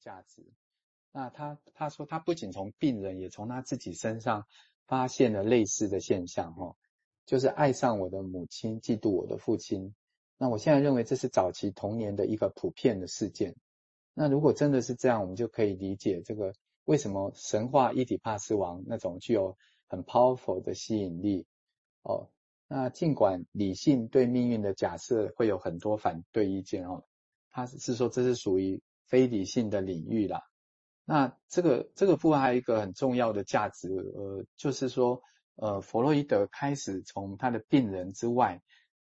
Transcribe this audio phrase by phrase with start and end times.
[0.00, 0.44] 价值。
[1.12, 4.46] 那他他说他不仅从病人，也从他自己身上
[4.86, 6.76] 发现了类似的现象，哈，
[7.24, 9.94] 就是爱上我的母亲，嫉妒我的父亲。
[10.38, 13.56] 那我现在认为这是早期童年的一个普遍的事件。
[14.12, 16.52] 那如果真的是这样，我们就可以理解这个
[16.84, 19.56] 为什么神话伊底帕斯王那种具有
[19.88, 21.46] 很 powerful 的吸引力
[22.02, 22.28] 哦。
[22.68, 27.04] 那尽管理性对命运的假设会有很多反对意见哦，
[27.50, 30.42] 他是说这是属于非理性的领域啦。
[31.04, 35.22] 那这个这个部分还有一个很重要的价值，呃，就是说，
[35.54, 38.60] 呃，弗洛伊德开始从他的病人之外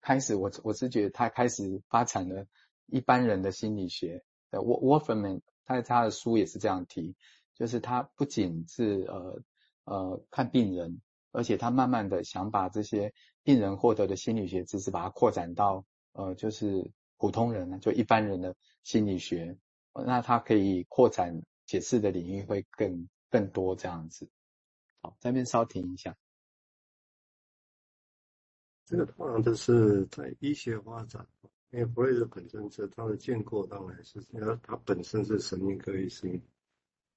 [0.00, 2.46] 开始，我我是觉得他开始发展了
[2.86, 4.24] 一般人的心理学。
[4.50, 7.14] 呃，沃沃芬曼他他的书也是这样提，
[7.54, 9.42] 就是他不仅是呃
[9.84, 11.00] 呃看病人，
[11.30, 19.56] 而且他慢慢的想把这些病人获得的心理学知识，把它扩展到呃就是普通人，就一般人的心理学，
[19.94, 21.42] 那他可以扩展。
[21.66, 24.28] 解释的领域会更更多这样子。
[25.00, 26.14] 好，这边稍停一下。
[28.84, 31.26] 这个当然就是在医学发展，
[31.70, 36.38] 因为弗洛伊德本身是他的建构，当然是因为他本身是神经科医生，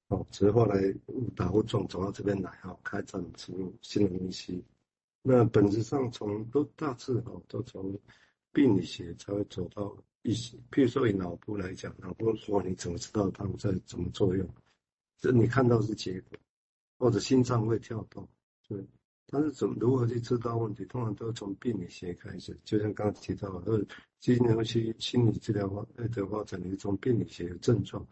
[0.08, 4.64] 哦，只是后来误打误撞走到这边来，哈，开展出新的东西。
[5.22, 8.00] 那本质上从都大致哈都从
[8.54, 9.94] 病理学才会走到。
[10.24, 10.34] 以
[10.72, 14.48] 譬如说以脑部来讲，脑部说你怎么知道他们在怎么作用？
[15.20, 16.38] 这你看到是结果，
[17.00, 18.28] 或者心脏会跳动，
[18.68, 18.86] 对。
[19.30, 20.86] 但是怎么如何去知道问题？
[20.86, 23.86] 通常都从病理学开始，就像刚刚提到的，
[24.20, 28.08] 基因分析、心理治疗发的发展，你从病理学的症状，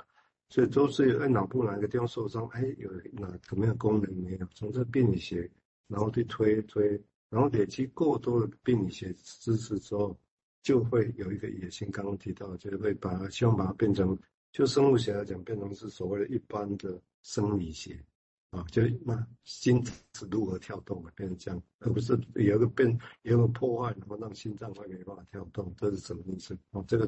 [0.50, 4.48] 所以都是有哎脑部哪个地方受伤，哎有哪什么样功能没有？
[4.54, 5.50] 从这病理学，
[5.88, 10.18] 然后去推推，然后累积过多的病理学知识之后。
[10.66, 14.18] 就会有一个野心，刚刚提到，就是会把希望把它变成，
[14.52, 18.04] 就生物学来讲，变成是所谓的一般的生理学
[18.50, 26.84] 啊，就那心是如何跳动的，变成这样，而不是有一个变有一个破坏，然后让心脏会没办法跳动，这是什么意思啊？
[26.88, 27.08] 这个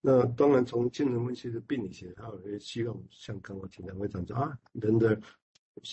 [0.00, 5.16] 那当然从精神分析的病理学，它有些希望像刚刚提到会讲说啊，人的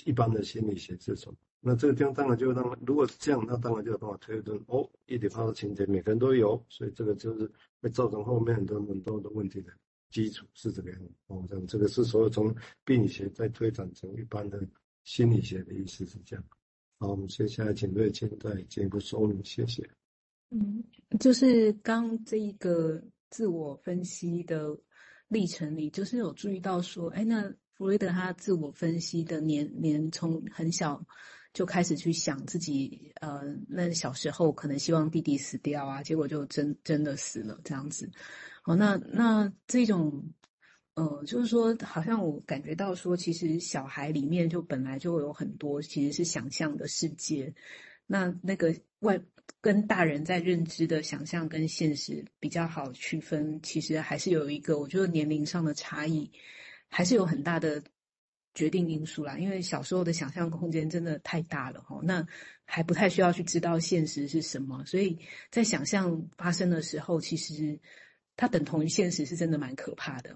[0.03, 1.31] 一般的心理学这种。
[1.65, 9.71] 那这个地方当然就让，如果是这样，那当然就有办法推论哦，伊底帕斯情节每个人都有，所以这个就是会造成后面很多很多的问题的
[10.09, 11.11] 基础是这个样子。
[11.27, 12.53] 哦，这样这个是所有从
[12.83, 14.61] 病理学再推展成一般的
[15.05, 16.43] 心理学的意思是这样。
[16.99, 19.89] 好，我们接下来请瑞青再进一步说明，谢谢。
[20.49, 20.83] 嗯，
[21.17, 24.77] 就是刚这一个自我分析的
[25.29, 31.01] 历程里，就是有注意到说，哎，那弗洛伊德他自我分析的年年从很小。
[31.53, 38.09] 就开始去想自己，呃，那小时候可能希望弟弟死掉啊，结果就真真的死了这样子。
[38.63, 40.33] 哦，那那这种，
[40.95, 47.53] 呃，就是说，好像我感觉到说，其实小孩里面就本来就有很多其实是想象的世界，
[48.07, 49.21] 那那个外
[49.61, 56.31] 跟大人在认知的想象跟现实比较好区分，其实还是有一个，我觉得年龄上的差异，
[56.89, 57.83] 还是有很大的。
[58.53, 62.25] 决定因素啦，因为小时候的想象空间真的太大了哈，那
[62.65, 65.17] 还不太需要去知道现实是什么，所以
[65.49, 67.79] 在想象发生的时候，其实
[68.35, 70.35] 它等同于现实是真的蛮可怕的，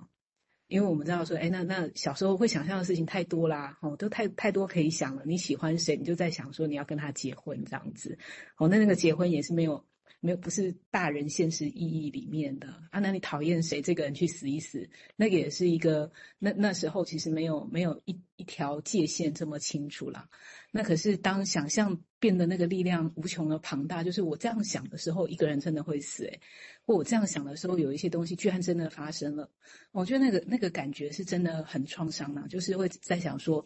[0.68, 5.24] 因为我们知道说，哎，那那小时候会想象的事情太多啦，哦，都太太多可以想了。
[5.26, 8.18] 你喜欢谁，你就在想说你要跟他结婚这样子，
[8.58, 9.86] 哦，那那个结婚也是没有。
[10.20, 13.00] 没有，不是大人现实意义里面的啊。
[13.00, 13.82] 那你讨厌谁？
[13.82, 16.12] 这个人去死一死，那个也是一个。
[16.40, 20.28] 那那时候其实没有没有一一条界限这么清楚啦。
[20.72, 26.42] 那可是当想象变得那个力量无穷的庞大，就是我这样想的时候，一个人真的会死诶，
[26.86, 29.50] 或我这样想的时候，有一些东西居然真的发生了。
[29.92, 33.64] 我觉得那个那个感觉是真的很创伤啊，就是会在想说。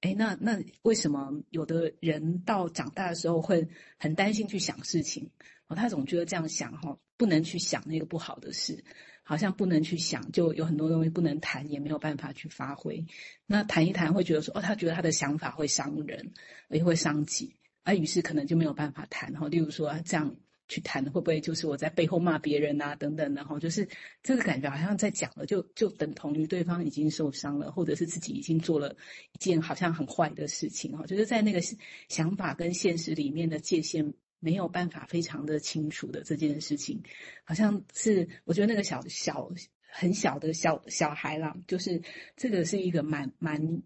[0.00, 3.68] 哎，那那为什么有的人到长大的时候会
[3.98, 5.30] 很担心去想事情？
[5.66, 8.84] 哦，他总觉得这样想哈，不能去想那个不好的事，
[9.22, 13.04] 好像不能去想，就有很多东西不能谈，也没有办法去发挥。
[13.46, 16.32] 那谈一谈会觉得说，哦，他觉得他的想法会伤人，
[16.68, 19.48] 也会伤己，啊，于是可能就没有办法谈哈。
[19.48, 20.36] 例如说这样。
[20.68, 23.88] 去谈会不会就是我在背后骂别人啊等等，然后就是
[24.22, 28.96] 这个感觉好像在讲了，就就等同于对方已经受伤了，或者是自己已经做了
[29.32, 31.60] 一件好像很坏的事情哈，就是在那个
[32.08, 37.02] 想法跟现实里面的界限没有办法非常的清楚的这件事情，
[37.44, 39.48] 好像是我觉得那个小小
[39.88, 42.02] 很小的小小孩啦，就是
[42.36, 43.82] 这个是一个蛮蛮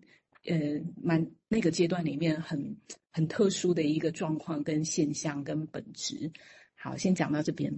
[0.47, 0.56] 呃
[1.00, 2.79] 蛮那个阶段里面很
[3.11, 6.32] 很特殊的一个状况跟现象跟本质。
[6.82, 7.71] 好，先讲到这边。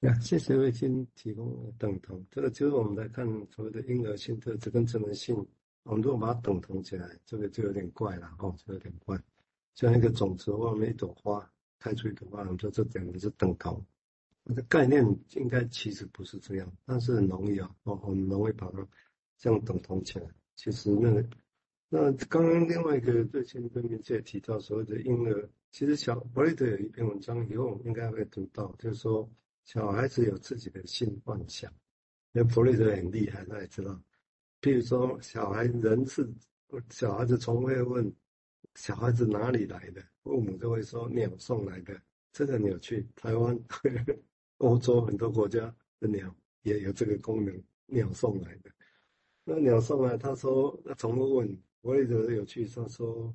[0.00, 5.36] 那，谢谢魏青提供等同，这个就是我们来看所谓的婴儿性特质跟智能性，
[5.84, 9.16] 我们如果把它等同起来，这个就有点怪了哦，就有点怪，
[9.76, 11.48] 像一个种子外面一朵花
[11.78, 13.80] 开出一朵花，我们说这两个是等同。
[14.42, 15.04] 那个概念
[15.34, 18.84] 应该其实不是这样，但是很容易啊，哦，很容易把它
[19.36, 20.26] 这样等同起来。
[20.56, 21.24] 其实那个，
[21.90, 29.26] 那刚刚另外一个最近跟明姐提到所谓的婴儿，其实小弗雷德有一篇文章，以后我们应该会读到，就是说
[29.64, 31.72] 小孩子有自己的性幻想，
[32.30, 33.98] 那弗雷德很厉害，他也知道，
[34.60, 36.30] 譬如说小孩人是
[36.90, 38.14] 小孩子从未问
[38.74, 41.98] 小孩子哪里来的，父母就会说鸟送来的，
[42.32, 43.58] 这个鸟去台湾、
[44.58, 48.70] 欧洲很多国家的鸟也有这个功能，鸟送来的。
[49.44, 52.66] 那鸟送来，他说：“那从不问，我也觉得有趣。
[52.66, 53.34] 他说，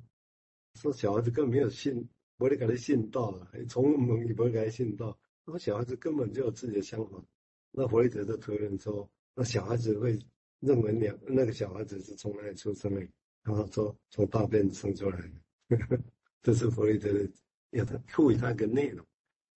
[0.74, 3.50] 说小孩子根本没有信，我得给他信道了。
[3.68, 5.18] 从门也不会给他信道。
[5.44, 7.22] 那小孩子根本就有自己的想法。
[7.70, 10.18] 那弗雷德的推论说，那小孩子会
[10.60, 13.00] 认为两那个小孩子是从哪里出生的？
[13.42, 16.00] 然后说从大便生出来的。
[16.42, 17.28] 这是弗雷德的，
[17.70, 19.04] 要他赋予他一个内容。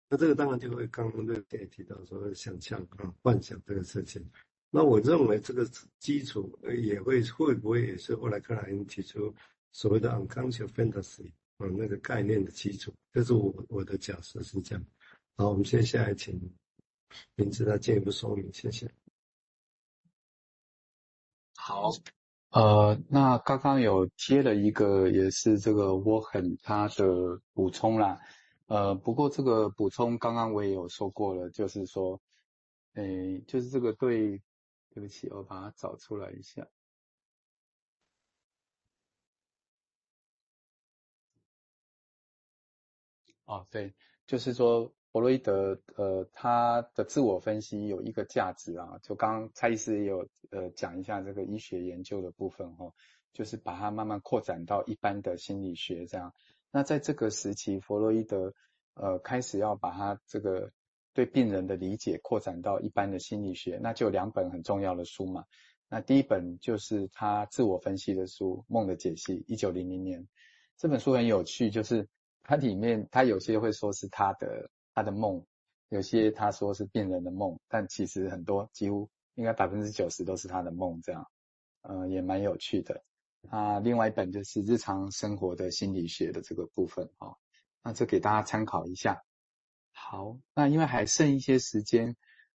[0.10, 4.26] 那这个当然就会刚刚对也提到说想象啊、幻想这个事情。”
[4.70, 5.66] 那我认为这个
[5.98, 9.34] 基础也会会不会也是后来克莱因提出
[9.72, 14.86] 所谓的 unconscious fantasy 啊那个概念的基础，这是我我的假设是这样。
[15.38, 16.38] 好，我们接下来请
[17.36, 18.92] 明志来进一步说明，谢谢。
[21.56, 21.90] 好，
[22.50, 28.20] 呃，那刚刚有接了一个也是这个沃肯他的补充啦，
[28.66, 32.22] 呃，不过这个补充刚刚我也有说过了，就是说，
[32.96, 34.42] 诶，就是这个对。
[34.98, 36.68] 对不起，我把它找出来一下。
[43.46, 43.94] 哦，对，
[44.26, 48.98] 就是说弗洛伊德，呃，他的自我分析有一个价值啊。
[49.04, 52.96] 就刚刚蔡医师也有呃讲一下这个医学研究的部分哦，
[53.34, 56.34] 就是把它慢慢扩展到一般的心理学这样。
[56.72, 58.56] 那在这个时期，弗洛伊德
[58.96, 60.72] 呃开始要把它这个。
[61.18, 65.44] 对病人的理解扩展到一般的心理学，那就两本很重要的书嘛。
[65.90, 70.24] 那第一本就是他自我分析的书《梦的解析》，一九零零年。
[70.78, 72.08] 这本书很有趣，就是
[72.44, 75.44] 它里面他有些会说是他的他的梦，
[75.90, 81.26] 有些他说是病人的梦，但其实很多几乎应该百分之九十都是他的梦，这样，
[81.82, 83.04] 呃，也蛮有趣的。
[83.50, 87.34] 啊，另外一本就是日常生活的心理学的这个部分啊，
[87.84, 89.20] 那这给大家参考一下。
[90.00, 92.16] 好，那因为还剩一些时间，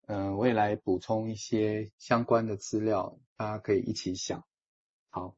[0.07, 4.45] 嗯、我也来补充一些相关的资料，大家可以一起想。
[5.09, 5.35] 好，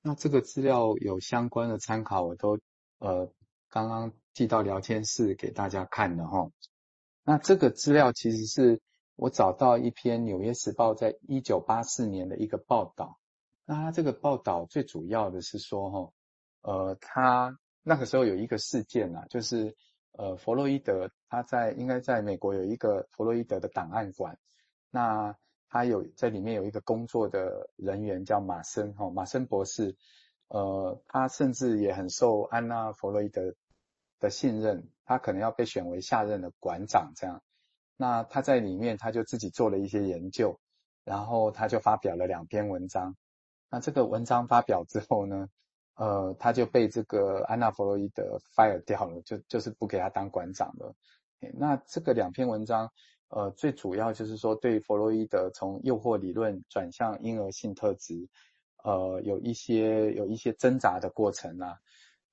[0.00, 2.58] 那这个资料有相关的参考，我都
[2.98, 3.30] 呃
[3.68, 6.50] 刚刚寄到聊天室给大家看的哈。
[7.24, 8.80] 那这个资料其实是
[9.16, 13.18] 我找到一篇《纽约时报》在一九八四年的一个报道。
[13.66, 16.12] 那它这个报道最主要的是说哈，
[16.62, 19.76] 呃，他那个时候有一个事件啊，就是。
[20.12, 24.38] 呃，弗洛伊德他在应该在美国有一个弗洛伊德的档案馆，
[24.90, 25.36] 那
[25.68, 29.96] 他有在里面有一个工作的人员叫马森哈、马森博士，
[30.48, 33.54] 呃，他甚至也很受安娜弗洛伊德
[34.18, 37.42] 的信任，他可能要被选为下任的馆长这样，
[37.96, 40.58] 那他在里面他就自己做了一些研究，
[41.04, 43.16] 然后他就发表了两篇文章，
[43.70, 45.48] 那这个文章发表之后呢，
[46.00, 50.94] 呃，他就被这个安娜弗洛伊德 fire 掉了，就就是不给他当馆长了。
[51.52, 52.90] 那这个两篇文章，
[53.28, 58.30] 呃，最主要就是说对弗洛伊德从诱惑理论转向婴儿性特质，
[58.82, 61.76] 呃，有一些有一些挣扎的过程啊。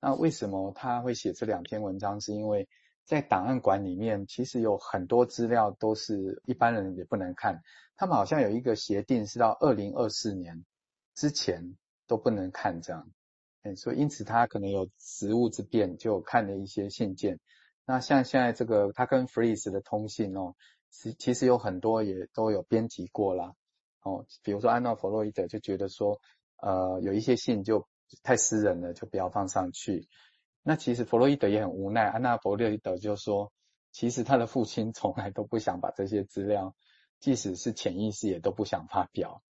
[0.00, 2.22] 那为什么他会写这两篇文章？
[2.22, 2.66] 是因为
[3.04, 7.60] 在档案馆里面，其实有很多资料都是一般人也不能看。
[7.98, 10.64] 他们好像有一个协定，是到二零二四年
[11.14, 13.10] 之前都不能看这样。
[13.76, 17.38] 所以因此他可能有职务之便，就看了一些信件。
[17.86, 20.54] 那像现在这个他跟弗里斯的通信哦，
[20.90, 23.54] 其其实有很多也都有编辑过啦。
[24.02, 26.20] 哦，比如说安娜弗洛伊德就觉得说，
[26.56, 27.86] 呃，有一些信就
[28.22, 30.08] 太私人了，就不要放上去。
[30.62, 33.52] 那其实弗洛伊德也很无奈，安娜弗洛伊德就说，
[33.90, 36.74] 其实他的父亲从来都不想把这些资料，
[37.20, 39.42] 即使是潜意识也都不想发表。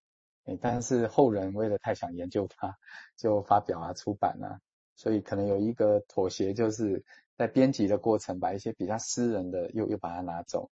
[0.57, 2.78] 但是后人为了太想研究它，
[3.17, 4.61] 就发表啊、出版啊，
[4.97, 7.05] 所以可能有一个妥协，就是
[7.37, 10.71] 在编辑的过程把一些比较私人的又又把它拿走。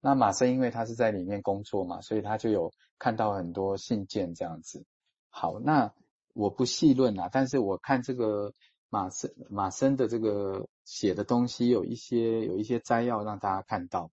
[0.00, 4.84] 那马森因为他是在里面工作嘛，所以他就有看到很多信件这样子。
[5.30, 5.92] 好，那
[6.34, 8.52] 我不细论啊，但是我看这个
[8.88, 14.10] 马森马森的这个写的东西有一些有一些摘要让大家看到。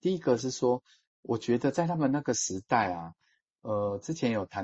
[0.00, 0.82] 第一个是说，
[1.22, 3.14] 我觉得在他们那个时代啊，
[3.66, 4.54] 呃，之前有谈